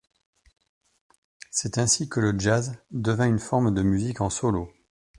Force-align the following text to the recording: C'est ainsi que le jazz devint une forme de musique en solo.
C'est 1.51 1.77
ainsi 1.77 2.09
que 2.09 2.19
le 2.19 2.39
jazz 2.39 2.75
devint 2.89 3.27
une 3.27 3.37
forme 3.37 3.71
de 3.71 3.83
musique 3.83 4.21
en 4.21 4.31
solo. 4.31 4.67